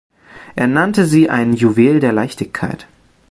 Er 0.55 0.65
nannte 0.65 1.05
sie 1.05 1.29
ein 1.29 1.53
»Juwel 1.53 1.99
der 1.99 2.11
Leichtigkeit«. 2.11 2.87